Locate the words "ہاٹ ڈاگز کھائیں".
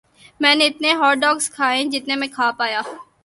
0.99-1.85